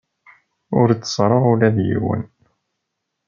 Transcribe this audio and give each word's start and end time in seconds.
Ur 0.79 0.87
tteṣṣreɣ 0.93 1.43
ula 1.51 1.69
d 1.75 1.77
yiwen. 1.87 2.23